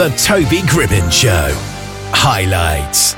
The 0.00 0.08
Toby 0.16 0.62
Gribbin 0.62 1.12
Show. 1.12 1.50
Highlights. 2.14 3.14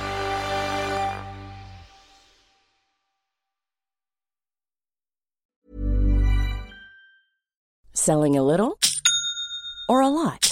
Selling 7.92 8.36
a 8.36 8.42
little 8.42 8.80
or 9.88 10.00
a 10.00 10.08
lot? 10.08 10.51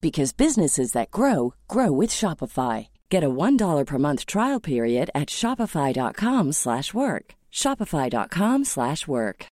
because 0.00 0.32
businesses 0.32 0.92
that 0.92 1.10
grow 1.10 1.54
grow 1.68 1.92
with 1.92 2.10
Shopify. 2.10 2.88
Get 3.10 3.24
a 3.24 3.28
$1 3.28 3.86
per 3.86 3.98
month 3.98 4.24
trial 4.26 4.60
period 4.60 5.10
at 5.14 5.28
shopify.com/work. 5.28 7.34
shopify.com/work. 7.52 9.46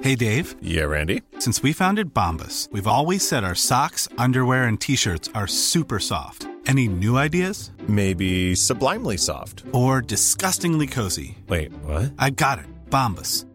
Hey 0.00 0.16
Dave. 0.16 0.56
Yeah, 0.60 0.84
Randy. 0.84 1.22
Since 1.38 1.62
we 1.62 1.72
founded 1.72 2.12
Bombas, 2.12 2.68
we've 2.72 2.86
always 2.86 3.26
said 3.26 3.44
our 3.44 3.54
socks, 3.54 4.08
underwear 4.18 4.64
and 4.64 4.80
t-shirts 4.80 5.30
are 5.34 5.46
super 5.46 6.00
soft. 6.00 6.48
Any 6.66 6.88
new 6.88 7.16
ideas? 7.16 7.70
Maybe 7.88 8.54
sublimely 8.54 9.18
soft 9.18 9.64
or 9.72 10.00
disgustingly 10.00 10.86
cozy. 10.86 11.38
Wait, 11.48 11.72
what? 11.84 12.12
I 12.18 12.30
got 12.30 12.58
it. 12.58 12.66
Bombas 12.90 13.44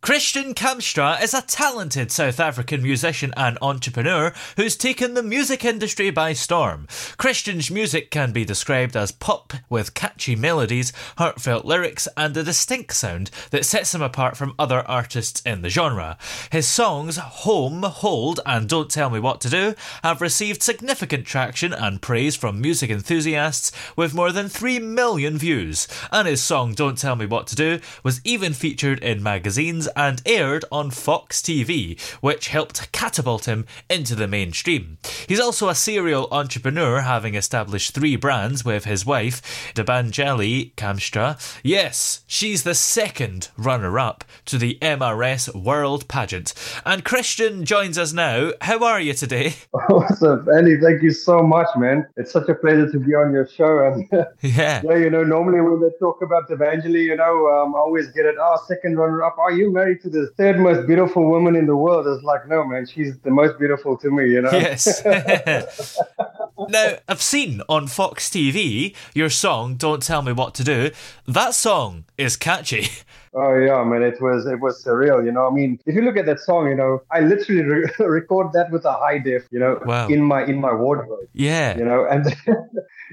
Christiaan 0.00 0.54
Kamstra 0.54 1.20
is 1.20 1.34
a 1.34 1.42
talented 1.42 2.12
South 2.12 2.38
African 2.38 2.82
musician 2.82 3.34
and 3.36 3.58
entrepreneur 3.60 4.32
who's 4.56 4.76
taken 4.76 5.14
the 5.14 5.24
music 5.24 5.64
industry 5.64 6.10
by 6.10 6.32
storm. 6.32 6.86
Christiaan's 7.18 7.70
music 7.70 8.10
can 8.10 8.32
be 8.32 8.44
described 8.44 8.96
as 8.96 9.10
pop 9.10 9.52
with 9.68 9.94
catchy 9.94 10.36
melodies, 10.36 10.92
heartfelt 11.18 11.64
lyrics, 11.64 12.06
and 12.16 12.34
a 12.36 12.44
distinct 12.44 12.94
sound 12.94 13.30
that 13.50 13.66
sets 13.66 13.92
him 13.92 14.00
apart 14.00 14.36
from 14.36 14.54
other 14.56 14.88
artists 14.88 15.42
in 15.44 15.62
the 15.62 15.68
genre. 15.68 16.16
His 16.50 16.68
songs 16.68 17.16
Home, 17.18 17.82
Hold, 17.82 18.40
and 18.46 18.68
Don't 18.68 18.90
Tell 18.90 19.10
Me 19.10 19.18
What 19.18 19.40
to 19.42 19.50
Do 19.50 19.74
have 20.04 20.22
received 20.22 20.62
significant 20.62 21.26
traction 21.26 21.74
and 21.74 22.00
praise 22.00 22.36
from 22.36 22.60
music 22.60 22.88
enthusiasts 22.88 23.72
with 23.96 24.14
more 24.14 24.30
than 24.30 24.48
3 24.48 24.78
million 24.78 25.36
views, 25.36 25.88
and 26.12 26.28
his 26.28 26.40
song 26.40 26.72
Don't 26.72 26.96
Tell 26.96 27.16
Me 27.16 27.26
What 27.26 27.48
to 27.48 27.56
Do 27.56 27.80
was 28.04 28.20
even 28.24 28.54
featured 28.54 29.00
in 29.00 29.22
magazines 29.22 29.87
and 29.96 30.22
aired 30.26 30.64
on 30.70 30.90
Fox 30.90 31.40
TV, 31.40 32.00
which 32.20 32.48
helped 32.48 32.90
catapult 32.92 33.46
him 33.46 33.66
into 33.88 34.14
the 34.14 34.28
mainstream. 34.28 34.98
He's 35.26 35.40
also 35.40 35.68
a 35.68 35.74
serial 35.74 36.28
entrepreneur, 36.30 37.00
having 37.00 37.34
established 37.34 37.94
three 37.94 38.16
brands 38.16 38.64
with 38.64 38.84
his 38.84 39.06
wife, 39.06 39.72
Debanjali 39.74 40.74
Kamstra. 40.74 41.38
Yes, 41.62 42.22
she's 42.26 42.62
the 42.62 42.74
second 42.74 43.48
runner 43.56 43.98
up 43.98 44.24
to 44.46 44.58
the 44.58 44.78
MRS 44.80 45.54
World 45.54 46.08
Pageant. 46.08 46.54
And 46.84 47.04
Christiaan 47.04 47.64
joins 47.64 47.98
us 47.98 48.12
now. 48.12 48.52
How 48.60 48.84
are 48.84 49.00
you 49.00 49.14
today? 49.14 49.54
What's 49.88 50.22
up, 50.22 50.46
Andy? 50.54 50.78
Thank 50.80 51.02
you 51.02 51.12
so 51.12 51.40
much, 51.40 51.68
man. 51.76 52.06
It's 52.16 52.32
such 52.32 52.48
a 52.48 52.54
pleasure 52.54 52.90
to 52.90 52.98
be 52.98 53.14
on 53.14 53.32
your 53.32 53.46
show. 53.46 53.86
And 53.86 54.08
yeah, 54.42 54.82
yeah, 54.84 54.96
you 54.96 55.10
know, 55.10 55.24
normally 55.24 55.60
when 55.60 55.80
they 55.80 55.90
talk 55.98 56.22
about 56.22 56.48
Debanjali, 56.48 57.02
you 57.02 57.16
know, 57.16 57.48
um, 57.48 57.74
I 57.74 57.78
always 57.78 58.08
get 58.08 58.26
it. 58.26 58.36
Oh, 58.40 58.58
second 58.66 58.96
runner 58.96 59.22
up. 59.22 59.36
Are 59.38 59.52
you 59.52 59.72
married 59.78 60.00
to 60.02 60.10
the 60.10 60.24
third 60.36 60.58
most 60.58 60.86
beautiful 60.86 61.24
woman 61.34 61.54
in 61.56 61.66
the 61.66 61.76
world? 61.76 62.06
It's 62.06 62.24
like, 62.24 62.48
no, 62.48 62.64
man, 62.64 62.86
she's 62.86 63.12
the 63.18 63.30
most 63.30 63.58
beautiful 63.58 63.96
to 63.98 64.10
me. 64.10 64.24
You 64.34 64.42
know. 64.42 64.50
Yes. 64.50 65.02
now, 66.68 66.88
I've 67.08 67.22
seen 67.22 67.62
on 67.68 67.86
Fox 67.86 68.28
TV 68.28 68.94
your 69.14 69.30
song 69.30 69.76
"Don't 69.76 70.02
Tell 70.02 70.22
Me 70.22 70.32
What 70.32 70.54
to 70.54 70.64
Do." 70.64 70.90
That 71.26 71.54
song 71.54 72.04
is 72.16 72.36
catchy. 72.36 72.88
Oh 73.34 73.54
yeah, 73.54 73.84
man, 73.84 74.02
it 74.02 74.20
was 74.20 74.46
it 74.46 74.58
was 74.58 74.82
surreal. 74.82 75.24
You 75.24 75.32
know, 75.32 75.46
I 75.46 75.50
mean, 75.50 75.78
if 75.86 75.94
you 75.94 76.02
look 76.02 76.16
at 76.16 76.26
that 76.26 76.40
song, 76.40 76.66
you 76.68 76.74
know, 76.74 77.02
I 77.10 77.20
literally 77.20 77.62
re- 77.62 77.90
record 78.18 78.52
that 78.54 78.70
with 78.70 78.84
a 78.84 78.92
high 78.92 79.18
def, 79.18 79.42
you 79.50 79.60
know, 79.60 79.78
wow. 79.84 80.08
in 80.08 80.22
my 80.22 80.44
in 80.44 80.58
my 80.60 80.72
wardrobe. 80.72 81.28
Yeah, 81.34 81.76
you 81.76 81.84
know, 81.84 82.06
and 82.06 82.24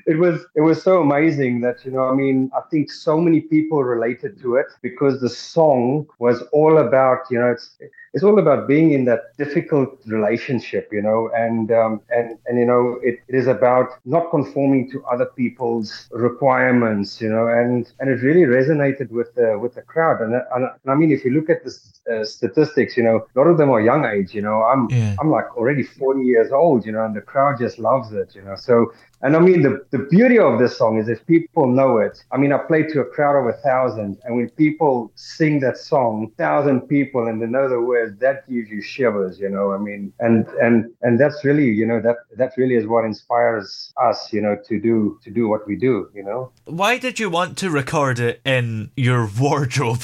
it 0.05 0.17
was 0.17 0.45
it 0.55 0.61
was 0.61 0.81
so 0.81 1.01
amazing 1.01 1.61
that 1.61 1.83
you 1.85 1.91
know, 1.91 2.05
I 2.05 2.13
mean, 2.13 2.51
I 2.55 2.61
think 2.69 2.91
so 2.91 3.19
many 3.19 3.41
people 3.41 3.83
related 3.83 4.39
to 4.41 4.55
it 4.55 4.67
because 4.81 5.21
the 5.21 5.29
song 5.29 6.07
was 6.19 6.41
all 6.51 6.77
about, 6.77 7.19
you 7.29 7.39
know, 7.39 7.51
it's 7.51 7.77
it's 8.15 8.23
all 8.23 8.39
about 8.39 8.65
being 8.65 8.93
in 8.93 9.03
that 9.03 9.35
difficult 9.37 9.99
relationship, 10.05 10.87
you 10.89 11.01
know, 11.01 11.29
and 11.35 11.69
um, 11.69 11.99
and 12.09 12.37
and 12.45 12.57
you 12.57 12.65
know, 12.65 12.97
it, 13.03 13.19
it 13.27 13.35
is 13.35 13.45
about 13.45 13.89
not 14.05 14.31
conforming 14.31 14.89
to 14.91 15.03
other 15.03 15.25
people's 15.25 16.07
requirements, 16.11 17.19
you 17.19 17.29
know, 17.29 17.49
and 17.49 17.91
and 17.99 18.09
it 18.09 18.23
really 18.23 18.43
resonated 18.43 19.11
with 19.11 19.35
the 19.35 19.59
with 19.59 19.75
the 19.75 19.81
crowd. 19.81 20.21
And, 20.21 20.33
and, 20.33 20.63
and 20.63 20.87
I 20.87 20.95
mean, 20.95 21.11
if 21.11 21.25
you 21.25 21.31
look 21.31 21.49
at 21.49 21.65
the 21.65 21.73
uh, 22.09 22.23
statistics, 22.23 22.95
you 22.95 23.03
know, 23.03 23.27
a 23.35 23.37
lot 23.37 23.47
of 23.47 23.57
them 23.57 23.69
are 23.69 23.81
young 23.81 24.05
age. 24.05 24.33
You 24.33 24.43
know, 24.43 24.63
I'm 24.63 24.87
yeah. 24.89 25.17
I'm 25.19 25.29
like 25.29 25.57
already 25.57 25.83
40 25.83 26.23
years 26.23 26.53
old, 26.53 26.85
you 26.85 26.93
know, 26.93 27.03
and 27.03 27.13
the 27.13 27.21
crowd 27.21 27.59
just 27.59 27.79
loves 27.79 28.13
it, 28.13 28.33
you 28.33 28.41
know. 28.41 28.55
So 28.55 28.93
and 29.25 29.35
I 29.35 29.39
mean, 29.39 29.63
the, 29.63 29.83
the 29.89 29.97
beauty 29.97 30.37
of 30.37 30.59
this 30.59 30.77
song 30.77 30.99
is 30.99 31.09
if 31.09 31.25
people 31.25 31.67
know 31.67 31.97
it. 31.97 32.23
I 32.31 32.37
mean, 32.37 32.53
I 32.53 32.59
played 32.59 32.89
to 32.89 32.99
a 32.99 33.05
crowd 33.05 33.39
of 33.39 33.47
a 33.47 33.57
thousand, 33.61 34.19
and 34.23 34.35
when 34.35 34.49
people 34.51 35.11
sing 35.15 35.61
that 35.61 35.77
song, 35.77 36.31
thousand 36.37 36.81
people, 36.81 37.27
and 37.27 37.41
they 37.41 37.47
know 37.47 37.67
the 37.67 37.81
words, 37.81 38.04
that 38.19 38.49
gives 38.49 38.69
you 38.69 38.81
shivers, 38.81 39.39
you 39.39 39.49
know. 39.49 39.71
I 39.71 39.77
mean, 39.77 40.13
and 40.19 40.47
and 40.61 40.91
and 41.01 41.19
that's 41.19 41.43
really, 41.43 41.69
you 41.69 41.85
know, 41.85 42.01
that 42.01 42.17
that 42.37 42.53
really 42.57 42.75
is 42.75 42.87
what 42.87 43.05
inspires 43.05 43.93
us, 44.01 44.31
you 44.31 44.41
know, 44.41 44.57
to 44.67 44.79
do 44.79 45.19
to 45.23 45.29
do 45.29 45.47
what 45.47 45.67
we 45.67 45.75
do, 45.75 46.09
you 46.13 46.23
know. 46.23 46.51
Why 46.65 46.97
did 46.97 47.19
you 47.19 47.29
want 47.29 47.57
to 47.59 47.69
record 47.69 48.19
it 48.19 48.41
in 48.45 48.91
your 48.95 49.29
wardrobe? 49.39 50.03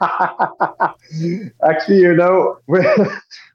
Actually, 0.00 2.00
you 2.00 2.14
know, 2.14 2.58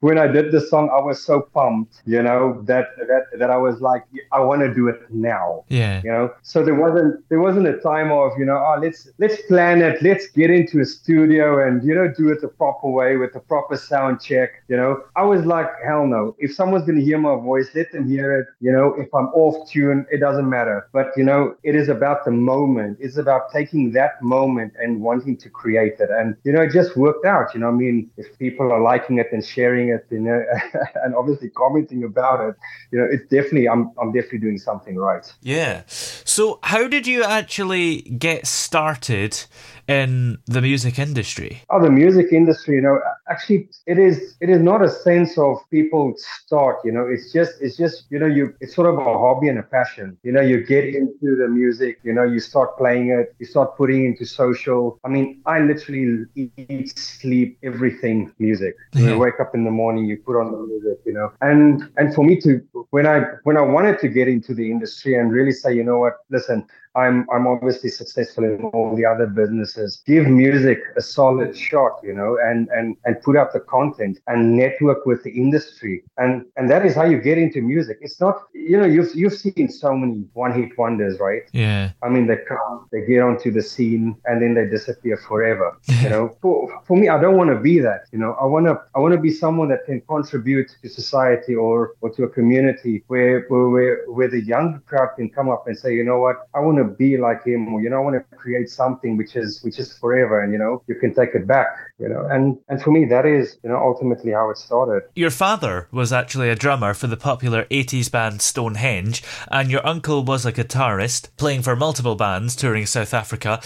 when, 0.02 0.18
I 0.18 0.28
did 0.28 0.52
the 0.52 0.62
song, 0.62 0.90
I 0.94 1.02
was 1.02 1.24
so 1.24 1.42
pumped, 1.54 2.02
you 2.06 2.22
know, 2.22 2.62
that 2.66 2.88
that 2.98 3.24
that 3.38 3.50
I 3.50 3.58
was 3.58 3.82
like, 3.82 4.04
I 4.32 4.40
want 4.40 4.62
to 4.62 4.74
do 4.74 4.88
it 4.88 5.00
now. 5.10 5.64
Yeah. 5.70 6.02
You 6.04 6.12
know, 6.12 6.34
so 6.42 6.64
there 6.64 6.76
wasn't 6.76 7.28
there 7.30 7.40
wasn't 7.40 7.68
a 7.68 7.78
time 7.78 8.12
of 8.12 8.32
you 8.38 8.46
know, 8.46 8.58
oh 8.58 8.80
let's 8.82 9.10
let's 9.18 9.42
plan 9.44 9.82
it, 9.82 10.02
let's 10.02 10.28
get 10.28 10.50
into 10.50 10.80
a 10.80 10.86
studio 10.86 11.66
and 11.66 11.84
you 11.84 11.94
know 11.96 12.08
do 12.08 12.30
it 12.30 12.42
the 12.42 12.48
proper 12.48 12.90
way 12.90 13.18
with 13.18 13.34
the 13.34 13.40
proper 13.40 13.76
sound 13.78 14.22
check. 14.22 14.64
You 14.68 14.78
know, 14.78 15.04
I 15.16 15.24
was 15.24 15.46
like, 15.46 15.68
hell 15.86 16.06
no. 16.08 16.36
If 16.40 16.54
someone's 16.54 16.86
gonna 16.86 17.02
hear 17.02 17.18
my 17.18 17.36
voice, 17.36 17.70
let 17.76 17.92
them 17.92 18.08
hear 18.08 18.40
it. 18.40 18.48
You 18.60 18.72
know, 18.72 18.94
if 18.98 19.14
I'm 19.14 19.28
off 19.28 19.70
tune, 19.70 20.06
it 20.12 20.20
doesn't 20.20 20.50
matter. 20.50 20.88
But 20.94 21.12
you 21.18 21.24
know, 21.24 21.56
it 21.64 21.76
is 21.76 21.90
about 21.90 22.26
the 22.26 22.32
moment. 22.32 22.98
It's 23.00 23.18
about 23.18 23.52
taking 23.52 23.92
that 23.94 24.22
moment 24.22 24.74
and 24.82 25.02
wanting 25.02 25.38
to 25.38 25.50
create 25.50 26.00
it. 26.00 26.10
And 26.10 26.36
you 26.44 26.52
know, 26.52 26.62
it 26.62 26.72
just 26.72 26.96
worked 26.96 27.26
out. 27.26 27.54
You 27.54 27.62
know, 27.62 27.70
I 27.70 27.72
mean, 27.72 28.10
if 28.18 28.38
people 28.40 28.72
are 28.72 28.82
liking 28.82 29.18
it 29.20 29.28
and 29.32 29.44
sharing 29.44 29.89
it, 29.90 30.06
you 30.10 30.20
know, 30.20 30.44
and 31.04 31.16
obviously 31.16 31.50
commenting 31.50 32.04
about 32.04 32.48
it, 32.48 32.56
you 32.92 33.00
know, 33.00 33.08
it's 33.10 33.24
definitely 33.24 33.68
I'm 33.68 33.92
I'm 34.02 34.12
definitely 34.12 34.40
doing 34.40 34.58
something 34.58 34.96
right. 34.96 35.32
Yeah. 35.42 35.84
So 35.88 36.60
how 36.64 36.88
did 36.88 37.08
you 37.08 37.24
actually 37.24 38.02
get 38.02 38.48
started 38.48 39.46
in 39.90 40.38
the 40.46 40.62
music 40.62 41.00
industry? 41.00 41.62
Oh, 41.72 41.82
the 41.82 41.90
music 41.90 42.32
industry, 42.32 42.76
you 42.76 42.82
know, 42.82 43.00
actually 43.28 43.68
it 43.88 43.98
is 43.98 44.36
it 44.40 44.50
is 44.50 44.62
not 44.62 44.84
a 44.84 44.90
sense 44.90 45.36
of 45.38 45.58
people 45.72 46.14
start, 46.18 46.78
you 46.86 46.92
know, 46.92 47.08
it's 47.08 47.34
just 47.34 47.54
it's 47.60 47.76
just, 47.76 48.06
you 48.12 48.20
know, 48.20 48.28
you 48.28 48.54
it's 48.62 48.76
sort 48.76 48.88
of 48.88 49.00
a 49.00 49.04
hobby 49.04 49.48
and 49.48 49.58
a 49.58 49.64
passion. 49.64 50.16
You 50.22 50.32
know, 50.32 50.42
you 50.42 50.64
get 50.64 50.86
into 50.86 51.36
the 51.36 51.48
music, 51.48 52.00
you 52.04 52.14
know, 52.14 52.24
you 52.24 52.40
start 52.40 52.78
playing 52.78 53.10
it, 53.10 53.36
you 53.40 53.48
start 53.48 53.76
putting 53.78 54.06
into 54.06 54.26
social. 54.26 55.00
I 55.04 55.10
mean, 55.10 55.42
I 55.48 55.60
literally 55.60 56.26
eat, 56.36 56.98
sleep, 56.98 57.58
everything 57.64 58.32
music. 58.38 58.76
Yeah. 58.94 59.10
You 59.10 59.18
wake 59.18 59.40
up 59.40 59.56
in 59.56 59.64
the 59.64 59.72
morning, 59.72 60.06
you 60.06 60.18
put 60.18 60.40
on 60.40 60.52
the 60.52 60.60
music, 60.68 61.00
you 61.04 61.14
know. 61.14 61.32
And 61.42 61.90
and 61.98 62.14
for 62.14 62.24
me 62.24 62.40
to 62.42 62.62
when 62.92 63.08
I 63.08 63.22
when 63.44 63.58
I 63.58 63.62
wanted 63.62 63.98
to 64.00 64.08
get 64.08 64.28
into 64.28 64.54
the 64.54 64.70
industry 64.70 65.16
and 65.18 65.32
really 65.32 65.52
say, 65.52 65.74
you 65.74 65.84
know 65.84 65.98
what, 65.98 66.14
listen, 66.30 66.68
I'm 66.96 67.28
I'm 67.32 67.48
obviously 67.48 67.90
successful 67.90 68.44
in 68.44 68.64
all 68.66 68.96
the 68.96 69.06
other 69.06 69.28
businesses. 69.28 70.02
Give 70.06 70.28
music 70.28 70.80
a 70.98 71.02
solid 71.02 71.56
shot, 71.56 72.00
you 72.04 72.14
know, 72.14 72.38
and 72.44 72.68
and 72.70 72.98
and 73.06 73.22
put 73.22 73.38
out 73.38 73.54
the 73.54 73.60
content 73.60 74.20
and 74.28 74.58
network 74.58 75.06
with 75.06 75.24
the 75.24 75.32
industry, 75.32 76.04
and 76.18 76.46
and 76.58 76.70
that 76.70 76.86
is 76.86 76.96
how 76.96 77.06
you 77.06 77.20
get 77.22 77.38
into 77.38 77.62
music. 77.62 78.00
It's 78.02 78.20
not, 78.20 78.42
you 78.54 78.78
know, 78.80 78.86
you've 78.86 79.14
you've 79.14 79.34
seen 79.34 79.70
so 79.70 79.96
many 79.96 80.26
one 80.34 80.52
hit 80.52 80.78
wonders, 80.78 81.20
right? 81.20 81.44
Yeah. 81.52 81.92
I 82.02 82.10
mean, 82.10 82.26
they 82.28 82.38
come, 82.38 82.88
they 82.92 83.06
get 83.06 83.22
onto 83.22 83.52
the 83.52 83.62
scene, 83.62 84.16
and 84.26 84.42
then 84.42 84.56
they 84.56 84.66
disappear 84.66 85.18
forever. 85.18 85.78
You 86.02 86.10
know, 86.14 86.38
for 86.42 86.82
for 86.86 86.98
me, 86.98 87.10
I 87.10 87.22
don't 87.22 87.38
want 87.38 87.52
to 87.52 87.60
be 87.60 87.80
that. 87.80 88.06
You 88.12 88.20
know, 88.20 88.36
I 88.42 88.46
want 88.46 88.66
to 88.66 88.82
I 88.96 89.00
want 89.00 89.14
to 89.14 89.20
be 89.20 89.32
someone 89.32 89.70
that 89.70 89.86
can 89.86 90.02
contribute 90.02 90.70
to 90.82 90.90
society 90.90 91.54
or 91.54 91.94
or 92.02 92.10
to 92.16 92.24
a 92.24 92.30
community 92.30 93.04
where 93.08 93.46
where 93.50 93.70
where, 93.70 94.06
where 94.08 94.28
the 94.28 94.42
young 94.42 94.82
crowd 94.88 95.10
can 95.16 95.30
come 95.30 95.50
up 95.50 95.68
and 95.68 95.78
say, 95.78 95.94
you 95.94 96.04
know 96.04 96.20
what, 96.20 96.38
I 96.56 96.60
want 96.60 96.79
to 96.80 96.90
be 96.90 97.18
like 97.18 97.44
him, 97.44 97.74
or 97.74 97.82
you 97.82 97.90
know, 97.90 97.98
I 97.98 98.00
want 98.00 98.16
to 98.16 98.38
create 98.38 98.70
something 98.70 99.18
which 99.18 99.36
is 99.36 99.62
which 99.64 99.80
is 99.80 99.98
forever, 99.98 100.42
and 100.42 100.54
you 100.54 100.60
know, 100.60 100.82
you 100.88 100.96
can 100.96 101.14
take 101.14 101.36
it 101.36 101.48
back. 101.48 101.68
You 102.00 102.10
know, 102.10 102.26
and 102.30 102.58
and 102.70 102.82
for 102.82 102.92
me, 102.92 103.06
that 103.06 103.26
is 103.26 103.58
you 103.64 103.70
know 103.70 103.78
ultimately 103.78 104.32
how 104.32 104.50
it 104.50 104.58
started. 104.58 105.04
Your 105.16 105.32
father 105.32 105.88
was 105.92 106.14
actually 106.14 106.50
a 106.50 106.56
drummer 106.56 106.94
for 106.94 107.08
the 107.08 107.18
popular 107.18 107.66
80s 107.66 108.12
band 108.12 108.42
Stonehenge, 108.42 109.24
and 109.52 109.70
your 109.70 109.86
uncle 109.86 110.24
was 110.24 110.46
a 110.46 110.54
guitarist, 110.54 111.30
playing 111.38 111.62
for 111.62 111.76
multiple 111.76 112.16
bands 112.16 112.56
touring 112.56 112.86
South 112.86 113.14
Africa. 113.14 113.62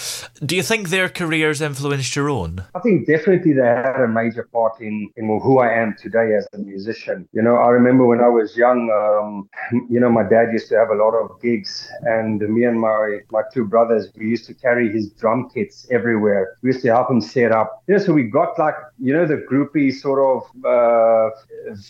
Do 0.45 0.55
you 0.55 0.63
think 0.63 0.89
their 0.89 1.09
careers 1.09 1.61
influenced 1.61 2.15
your 2.15 2.29
own? 2.29 2.63
I 2.75 2.79
think 2.79 3.07
definitely 3.07 3.53
they 3.53 3.61
had 3.61 4.01
a 4.01 4.07
major 4.07 4.43
part 4.51 4.79
in, 4.81 5.09
in 5.15 5.25
who 5.41 5.59
I 5.59 5.71
am 5.73 5.95
today 5.99 6.35
as 6.35 6.47
a 6.53 6.57
musician. 6.57 7.27
You 7.33 7.41
know, 7.41 7.55
I 7.55 7.69
remember 7.69 8.05
when 8.05 8.21
I 8.21 8.29
was 8.29 8.55
young, 8.57 8.89
um, 8.91 9.49
you 9.89 9.99
know, 9.99 10.09
my 10.09 10.23
dad 10.23 10.51
used 10.51 10.69
to 10.69 10.75
have 10.77 10.89
a 10.89 10.95
lot 10.95 11.13
of 11.13 11.41
gigs, 11.41 11.89
and 12.01 12.39
me 12.39 12.63
and 12.65 12.79
my, 12.79 13.02
my 13.31 13.41
two 13.53 13.65
brothers, 13.65 14.11
we 14.15 14.27
used 14.27 14.45
to 14.45 14.53
carry 14.53 14.91
his 14.91 15.11
drum 15.11 15.49
kits 15.53 15.87
everywhere. 15.91 16.57
We 16.61 16.69
used 16.69 16.81
to 16.83 16.89
help 16.89 17.09
him 17.09 17.21
set 17.21 17.51
up. 17.51 17.83
You 17.87 17.95
know, 17.95 18.03
so 18.03 18.13
we 18.13 18.23
got 18.23 18.57
like, 18.59 18.75
you 18.99 19.13
know, 19.13 19.25
the 19.25 19.37
groupie 19.49 19.93
sort 19.93 20.19
of 20.19 20.43
uh, 20.65 21.29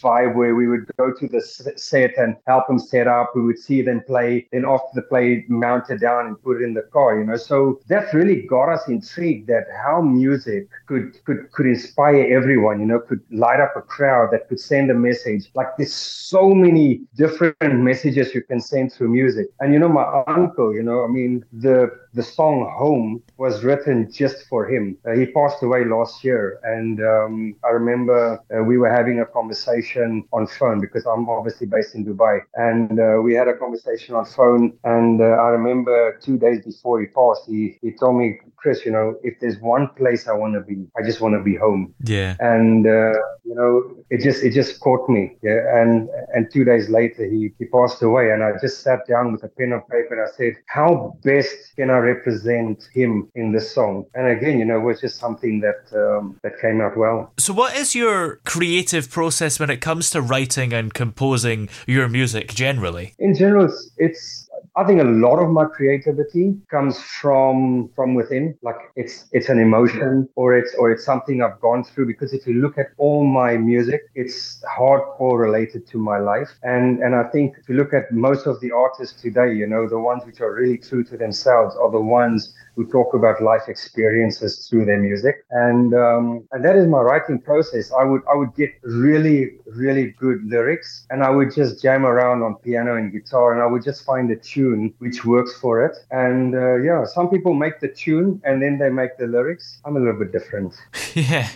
vibe 0.02 0.36
where 0.36 0.56
we 0.56 0.68
would 0.68 0.86
go 0.98 1.14
to 1.14 1.28
the 1.28 1.42
set 1.76 2.18
and 2.18 2.36
help 2.48 2.70
him 2.70 2.80
set 2.80 3.08
up. 3.08 3.32
We 3.36 3.42
would 3.42 3.60
see 3.60 3.82
them 3.82 4.02
play, 4.06 4.48
then 4.52 4.66
after 4.66 4.90
the 4.96 5.04
play, 5.04 5.46
mount 5.48 5.90
it 5.90 6.00
down 6.00 6.28
and 6.28 6.42
put 6.42 6.62
it 6.62 6.64
in 6.64 6.74
the 6.74 6.84
car, 6.94 7.20
you 7.20 7.26
know. 7.26 7.36
So 7.36 7.80
that 7.88 8.14
really 8.14 8.42
got 8.42 8.70
us 8.70 8.88
intrigued 8.88 9.48
that 9.48 9.66
how 9.84 10.02
music 10.02 10.68
could 10.88 11.24
could 11.26 11.52
could 11.52 11.66
inspire 11.66 12.26
everyone, 12.32 12.80
you 12.80 12.86
know, 12.86 13.00
could 13.00 13.22
light 13.32 13.60
up 13.60 13.74
a 13.76 13.82
crowd, 13.82 14.30
that 14.32 14.48
could 14.48 14.60
send 14.60 14.92
a 14.92 14.94
message. 14.94 15.50
Like 15.54 15.68
there's 15.78 15.94
so 15.94 16.54
many 16.54 17.02
different 17.16 17.56
messages 17.62 18.34
you 18.34 18.42
can 18.42 18.60
send 18.60 18.94
through 18.94 19.10
music. 19.10 19.48
And 19.60 19.74
you 19.74 19.80
know, 19.80 19.90
my 19.90 20.24
uncle, 20.28 20.74
you 20.74 20.84
know, 20.84 21.03
I 21.04 21.08
mean, 21.08 21.46
the 21.52 21.90
the 22.14 22.24
song 22.24 22.72
Home 22.78 23.22
was 23.38 23.64
written 23.64 24.12
just 24.12 24.48
for 24.48 24.68
him. 24.68 24.98
Uh, 25.08 25.14
he 25.14 25.26
passed 25.26 25.64
away 25.64 25.84
last 25.86 26.24
year. 26.24 26.60
And 26.64 27.02
um, 27.02 27.56
I 27.64 27.70
remember 27.70 28.40
uh, 28.56 28.64
we 28.64 28.78
were 28.78 28.90
having 28.90 29.20
a 29.20 29.26
conversation 29.26 30.24
on 30.32 30.48
phone 30.48 30.80
because 30.80 31.06
I'm 31.06 31.28
obviously 31.30 31.68
based 31.68 31.96
in 31.96 32.06
Dubai. 32.06 32.42
And 32.56 33.00
uh, 33.00 33.22
we 33.22 33.34
had 33.34 33.48
a 33.48 33.56
conversation 33.56 34.16
on 34.16 34.26
phone. 34.26 34.78
And 34.84 35.22
uh, 35.22 35.26
I 35.26 35.50
remember 35.50 36.20
two 36.22 36.38
days 36.38 36.64
before 36.64 37.02
he 37.02 37.08
passed, 37.08 37.44
he, 37.48 37.78
he 37.82 37.92
told 37.92 38.18
me, 38.18 38.40
Chris, 38.56 38.86
you 38.86 38.92
know, 38.92 39.16
if 39.24 39.40
there's 39.42 39.60
one 39.60 39.90
place 39.90 40.28
I 40.28 40.34
want 40.34 40.54
to 40.54 40.62
be, 40.62 40.88
I 40.98 41.04
just 41.04 41.20
want 41.20 41.36
to 41.36 41.44
be 41.44 41.56
home. 41.56 41.94
Yeah. 42.06 42.38
And, 42.40 42.88
uh, 42.88 43.14
you 43.44 43.56
know, 43.56 43.94
it 44.10 44.24
just, 44.24 44.42
it 44.42 44.52
just 44.52 44.80
caught 44.80 45.10
me. 45.10 45.38
Yeah. 45.42 45.60
And, 45.76 46.08
and 46.34 46.50
two 46.52 46.64
days 46.64 46.90
later, 46.90 47.26
he, 47.26 47.52
he 47.60 47.66
passed 47.66 48.02
away. 48.02 48.32
And 48.32 48.42
I 48.42 48.52
just 48.62 48.82
sat 48.82 49.06
down 49.06 49.34
with 49.34 49.44
a 49.44 49.50
pen 49.50 49.74
and 49.74 49.82
paper 49.90 50.14
and 50.14 50.22
I 50.22 50.32
said, 50.38 50.54
how 50.68 51.18
best 51.24 51.76
can 51.76 51.90
I 51.90 51.98
represent 52.04 52.88
him 52.94 53.30
in 53.36 53.52
this 53.52 53.74
song? 53.74 54.06
And 54.14 54.28
again, 54.28 54.60
you 54.60 54.66
know, 54.66 54.78
it 54.78 54.84
was 54.84 55.02
just 55.02 55.18
something 55.18 55.62
that, 55.62 55.82
um, 55.94 56.40
that 56.44 56.60
came 56.60 56.82
out 56.82 56.98
well. 56.98 57.34
So, 57.38 57.54
what 57.54 57.76
is 57.76 57.96
your 57.96 58.38
creative 58.46 59.10
process 59.10 59.60
when 59.60 59.70
it 59.70 59.78
comes 59.78 60.10
to 60.12 60.22
writing 60.22 60.74
and 60.74 60.94
composing 60.94 61.70
your 61.88 62.08
music 62.10 62.54
generally? 62.54 63.14
In 63.20 63.36
general, 63.36 63.66
it's, 63.66 63.92
it's 63.98 64.50
I 64.76 64.84
think 64.86 65.00
a 65.00 65.06
lot 65.06 65.38
of 65.38 65.52
my 65.52 65.66
creativity 65.66 66.56
comes 66.72 67.00
from 67.00 67.90
from 67.96 68.16
within. 68.16 68.58
Like 68.64 68.78
it's 68.96 69.26
it's 69.32 69.50
an 69.50 69.60
emotion 69.60 70.28
or 70.36 70.58
it's 70.58 70.74
or 70.76 70.90
it's 70.90 71.06
something 71.06 71.44
I've 71.44 71.60
gone 71.60 71.84
through. 71.84 72.08
Because 72.08 72.34
if 72.34 72.48
you 72.48 72.56
look 72.56 72.80
at 72.80 72.88
all 72.98 73.24
my 73.24 73.56
music, 73.56 74.02
it's 74.16 74.64
hardcore 74.78 75.40
related 75.40 75.86
to 75.88 75.98
my 76.00 76.18
life. 76.18 76.50
And 76.64 77.04
and 77.04 77.14
I 77.16 77.26
think 77.30 77.56
if 77.60 77.70
you 77.70 77.76
look 77.76 77.94
at 77.94 78.12
most 78.12 78.48
of 78.48 78.60
the 78.62 78.72
artists 78.72 79.22
today, 79.22 79.54
you 79.54 79.68
know, 79.68 79.88
the 79.88 80.00
ones 80.00 80.26
which 80.26 80.42
are 80.42 80.52
really 80.52 80.80
true 80.80 81.04
to 81.04 81.18
themselves 81.18 81.76
are 81.76 81.92
the 81.92 82.02
ones 82.02 82.56
who 82.76 82.86
talk 82.88 83.14
about 83.14 83.42
life 83.42 83.68
experiences 83.68 84.68
through 84.68 84.86
their 84.86 85.00
music. 85.00 85.46
And 85.52 85.94
um, 85.94 86.48
and 86.52 86.64
that 86.66 86.76
is 86.76 86.88
my 86.88 87.00
writing 87.00 87.40
process. 87.40 87.92
I 87.92 88.04
would 88.04 88.22
I 88.32 88.36
would 88.36 88.56
get 88.56 88.72
really 88.84 89.52
really 89.68 90.12
good 90.20 90.40
lyrics 90.46 91.06
and 91.10 91.24
I 91.24 91.30
would 91.30 91.54
just 91.54 91.82
jam 91.82 92.06
around 92.06 92.44
on 92.44 92.56
piano 92.56 92.96
and 92.96 93.12
guitar 93.12 93.54
and 93.54 93.62
I 93.62 93.66
would 93.66 93.84
just 93.84 94.04
find 94.06 94.30
a 94.32 94.36
tune 94.36 94.94
which 95.00 95.26
works 95.26 95.54
for 95.60 95.86
it. 95.86 95.98
And 96.12 96.56
uh, 96.56 96.76
yeah, 96.78 97.06
some 97.06 97.30
people 97.30 97.54
make 97.54 97.80
the 97.80 97.88
tune 97.88 98.42
and 98.44 98.62
then 98.62 98.78
they 98.80 98.90
make 98.90 99.18
the 99.18 99.28
lyrics. 99.28 99.80
I'm 99.86 99.96
a 99.96 100.00
little 100.00 100.20
bit 100.20 100.32
different. 100.32 100.74
yeah, 101.14 101.50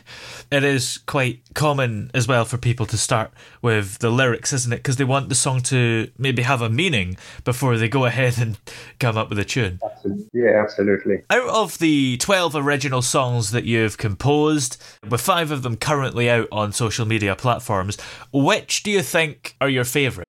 it 0.52 0.64
is 0.64 1.00
quite 1.00 1.42
common 1.56 2.12
as 2.14 2.28
well 2.28 2.46
for 2.46 2.58
people 2.58 2.86
to 2.86 2.98
start 2.98 3.32
with 3.62 4.00
the 4.00 4.12
lyrics, 4.12 4.54
isn't 4.54 4.72
it? 4.72 4.78
Because 4.78 4.98
they 4.98 5.04
want 5.04 5.30
the 5.30 5.36
song 5.36 5.62
to 5.62 6.12
maybe 6.18 6.44
have 6.44 6.62
a 6.62 6.70
meaning 6.70 7.18
before 7.44 7.78
they 7.78 7.90
go 7.90 8.06
ahead 8.06 8.38
and 8.38 8.58
come 9.00 9.18
up 9.18 9.30
with 9.30 9.40
a 9.40 9.46
tune. 9.46 9.80
Absolutely. 9.84 10.26
Yeah, 10.34 10.62
absolutely. 10.62 11.07
Out 11.30 11.50
of 11.50 11.78
the 11.80 12.18
12 12.18 12.56
original 12.56 13.02
songs 13.02 13.52
that 13.52 13.66
you've 13.66 13.98
composed, 13.98 14.82
with 15.08 15.22
five 15.22 15.52
of 15.52 15.64
them 15.64 15.76
currently 15.78 16.30
out 16.30 16.48
on 16.52 16.72
social 16.74 17.06
media 17.06 17.36
platforms, 17.36 17.98
which 18.32 18.84
do 18.84 18.92
you 18.92 19.02
think 19.02 19.56
are 19.62 19.70
your 19.70 19.86
favourite? 19.86 20.28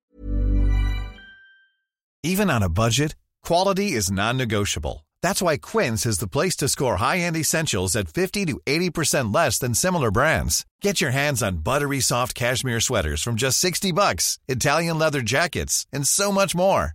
Even 2.22 2.50
on 2.50 2.62
a 2.62 2.68
budget, 2.68 3.14
quality 3.44 3.92
is 3.92 4.10
non-negotiable. 4.10 5.06
That's 5.22 5.42
why 5.42 5.56
Quince 5.56 6.06
is 6.06 6.18
the 6.18 6.28
place 6.28 6.56
to 6.56 6.68
score 6.68 6.96
high-end 6.96 7.36
essentials 7.36 7.96
at 7.96 8.08
50 8.08 8.46
to 8.46 8.60
80% 8.66 9.34
less 9.34 9.58
than 9.58 9.74
similar 9.74 10.10
brands. 10.10 10.66
Get 10.80 11.00
your 11.00 11.10
hands 11.10 11.42
on 11.42 11.58
buttery 11.58 12.00
soft 12.00 12.34
cashmere 12.34 12.80
sweaters 12.80 13.22
from 13.22 13.36
just 13.36 13.58
60 13.58 13.92
bucks, 13.92 14.38
Italian 14.48 14.98
leather 14.98 15.22
jackets, 15.22 15.86
and 15.92 16.06
so 16.06 16.32
much 16.32 16.54
more. 16.54 16.94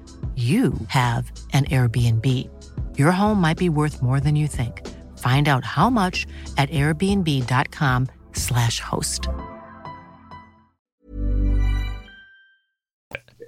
you 0.35 0.73
have 0.87 1.29
an 1.51 1.65
Airbnb. 1.65 2.49
Your 2.97 3.11
home 3.11 3.41
might 3.41 3.57
be 3.57 3.67
worth 3.67 4.01
more 4.01 4.21
than 4.21 4.37
you 4.37 4.47
think. 4.47 4.87
Find 5.17 5.49
out 5.49 5.65
how 5.65 5.89
much 5.89 6.25
at 6.57 6.69
airbnb.com/slash 6.69 8.79
host. 8.79 9.27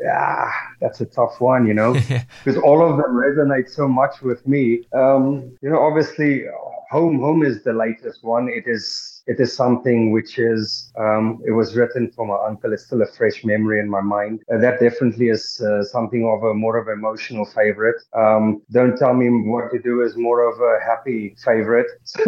Yeah, 0.02 0.52
that's 0.82 1.00
a 1.02 1.06
tough 1.06 1.40
one, 1.40 1.66
you 1.66 1.74
know, 1.74 1.94
because 2.44 2.62
all 2.62 2.86
of 2.86 2.98
them 2.98 3.16
resonate 3.16 3.70
so 3.70 3.88
much 3.88 4.22
with 4.22 4.46
me. 4.46 4.84
Um, 4.94 5.58
you 5.62 5.70
know, 5.70 5.80
obviously, 5.80 6.44
home 6.92 7.20
home 7.20 7.44
is 7.44 7.64
the 7.64 7.72
latest 7.74 8.24
one. 8.24 8.50
It 8.50 8.66
is 8.68 9.13
it 9.26 9.40
is 9.40 9.56
something 9.56 10.12
which 10.12 10.38
is 10.38 10.92
um, 11.00 11.42
it 11.46 11.52
was 11.52 11.76
written 11.76 12.12
for 12.12 12.26
my 12.26 12.38
uncle. 12.48 12.74
It's 12.74 12.86
still 12.86 13.02
a 13.02 13.08
fresh 13.08 13.44
memory 13.44 13.80
in 13.80 13.90
my 13.90 14.02
mind. 14.02 14.42
Uh, 14.54 14.58
that 14.60 14.80
definitely 14.80 15.30
is 15.30 15.62
uh, 15.62 15.84
something 15.84 16.28
of 16.28 16.44
a 16.44 16.54
more 16.54 16.78
of 16.78 16.88
an 16.88 16.94
emotional 16.94 17.46
favorite. 17.46 18.02
Um, 18.14 18.62
Don't 18.72 18.98
tell 18.98 19.14
me 19.14 19.30
what 19.30 19.72
to 19.72 19.80
do 19.80 20.02
is 20.02 20.18
more 20.18 20.42
of 20.50 20.60
a 20.60 20.84
happy 20.84 21.36
favorite. 21.44 21.88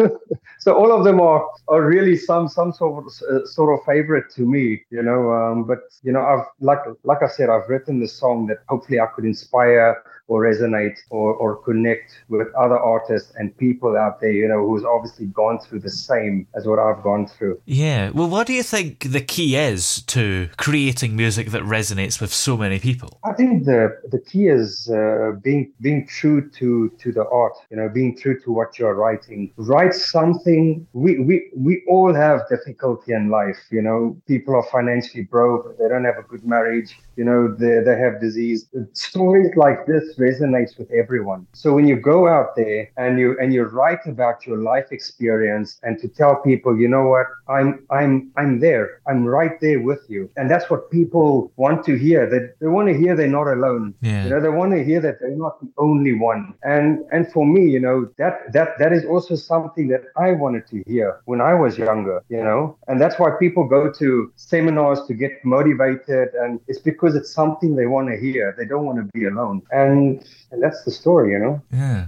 so 0.59 0.73
all 0.73 0.91
of 0.91 1.03
them 1.03 1.19
are 1.19 1.45
are 1.67 1.83
really 1.83 2.15
some 2.17 2.47
some 2.47 2.71
sort 2.71 3.05
of 3.05 3.11
uh, 3.29 3.45
sort 3.45 3.77
of 3.77 3.85
favorite 3.85 4.29
to 4.35 4.41
me. 4.41 4.81
You 4.89 5.03
know, 5.03 5.31
um, 5.33 5.65
but 5.65 5.79
you 6.03 6.11
know, 6.11 6.21
I've 6.21 6.45
like 6.59 6.79
like 7.03 7.21
I 7.21 7.27
said, 7.27 7.49
I've 7.49 7.67
written 7.69 7.99
the 7.99 8.07
song 8.07 8.47
that 8.47 8.59
hopefully 8.67 8.99
I 8.99 9.07
could 9.07 9.25
inspire 9.25 10.01
or 10.27 10.43
resonate 10.43 10.97
or, 11.09 11.33
or 11.35 11.57
connect 11.57 12.23
with 12.29 12.47
other 12.55 12.77
artists 12.77 13.33
and 13.35 13.55
people 13.57 13.95
out 13.95 14.19
there, 14.19 14.31
you 14.31 14.47
know, 14.47 14.65
who's 14.65 14.83
obviously 14.83 15.27
gone 15.27 15.59
through 15.59 15.79
the 15.79 15.89
same 15.89 16.47
as 16.55 16.65
what 16.65 16.79
I've 16.85 17.03
gone 17.03 17.27
through. 17.27 17.61
Yeah. 17.65 18.11
Well, 18.11 18.29
what 18.29 18.47
do 18.47 18.53
you 18.53 18.63
think 18.63 19.11
the 19.11 19.21
key 19.21 19.55
is 19.55 20.01
to 20.03 20.49
creating 20.57 21.15
music 21.15 21.51
that 21.51 21.63
resonates 21.63 22.21
with 22.21 22.33
so 22.33 22.57
many 22.57 22.79
people? 22.79 23.19
I 23.23 23.33
think 23.33 23.65
the 23.65 23.97
the 24.09 24.19
key 24.19 24.47
is 24.47 24.89
uh, 24.89 25.31
being 25.41 25.71
being 25.81 26.07
true 26.07 26.49
to 26.51 26.89
to 27.01 27.11
the 27.11 27.25
art. 27.27 27.53
You 27.69 27.77
know, 27.77 27.89
being 27.89 28.17
true 28.17 28.39
to 28.41 28.51
what 28.51 28.77
you're 28.77 28.95
writing. 28.95 29.51
Write 29.57 29.93
something. 29.93 30.87
We 30.93 31.19
we 31.19 31.49
we 31.55 31.83
all 31.87 32.13
have 32.13 32.41
difficulty 32.49 33.13
in 33.13 33.29
life. 33.29 33.59
You 33.71 33.81
know, 33.81 34.17
people 34.27 34.55
are 34.55 34.67
financially 34.71 35.23
broke. 35.23 35.77
They 35.77 35.87
don't 35.87 36.05
have 36.05 36.17
a 36.17 36.23
good 36.23 36.45
marriage. 36.45 36.97
You 37.15 37.25
know, 37.25 37.53
they 37.53 37.81
they 37.83 37.97
have 37.97 38.21
disease. 38.21 38.67
Stories 38.93 39.51
like 39.55 39.85
this 39.85 40.17
resonates 40.17 40.77
with 40.77 40.89
everyone. 40.91 41.47
So 41.53 41.73
when 41.73 41.87
you 41.87 41.95
go 41.95 42.27
out 42.27 42.55
there 42.55 42.89
and 42.97 43.19
you 43.19 43.37
and 43.39 43.53
you 43.53 43.63
write 43.63 44.05
about 44.05 44.45
your 44.45 44.57
life 44.57 44.91
experience 44.91 45.79
and 45.83 45.99
to 45.99 46.07
tell 46.07 46.35
people, 46.41 46.77
you 46.77 46.87
know 46.87 47.07
what, 47.07 47.27
I'm 47.47 47.85
I'm 47.89 48.31
I'm 48.37 48.59
there. 48.59 49.01
I'm 49.07 49.25
right 49.25 49.59
there 49.61 49.81
with 49.81 50.03
you. 50.07 50.29
And 50.37 50.49
that's 50.49 50.69
what 50.69 50.91
people 50.91 51.51
want 51.55 51.85
to 51.85 51.97
hear. 51.97 52.29
That 52.29 52.55
they, 52.59 52.65
they 52.65 52.67
want 52.67 52.87
to 52.89 52.97
hear 52.97 53.15
they're 53.15 53.27
not 53.27 53.47
alone. 53.47 53.93
Yeah. 54.01 54.23
You 54.23 54.29
know, 54.31 54.41
they 54.41 54.49
want 54.49 54.71
to 54.73 54.83
hear 54.83 54.99
that 55.01 55.19
they're 55.19 55.41
not 55.45 55.59
the 55.61 55.71
only 55.77 56.13
one. 56.13 56.53
And 56.63 57.03
and 57.11 57.31
for 57.31 57.45
me, 57.45 57.69
you 57.69 57.79
know, 57.79 58.09
that 58.17 58.51
that 58.53 58.77
that 58.79 58.91
is 58.93 59.05
also 59.05 59.35
something 59.35 59.87
that 59.89 60.03
I 60.17 60.31
wanted 60.31 60.67
to 60.67 60.83
hear 60.87 61.21
when 61.25 61.41
I 61.41 61.53
was 61.53 61.77
younger, 61.77 62.23
you 62.29 62.43
know. 62.43 62.77
And 62.87 62.99
that's 63.01 63.17
why 63.19 63.29
people 63.39 63.67
go 63.67 63.91
to 63.91 64.31
seminars 64.35 64.99
to 65.07 65.13
get 65.13 65.33
motivated 65.43 66.29
and 66.41 66.59
it's 66.67 66.79
because 66.79 67.04
it's 67.13 67.31
something 67.31 67.75
they 67.75 67.85
want 67.85 68.09
to 68.09 68.17
hear. 68.17 68.55
They 68.57 68.65
don't 68.65 68.85
want 68.85 68.97
to 68.97 69.19
be 69.19 69.25
alone. 69.25 69.61
And 69.69 70.25
and 70.49 70.63
that's 70.63 70.83
the 70.85 70.91
story, 70.91 71.33
you 71.33 71.39
know. 71.39 71.61
Yeah. 71.71 72.07